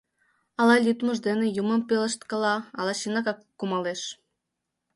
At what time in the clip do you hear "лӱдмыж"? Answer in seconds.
0.85-1.17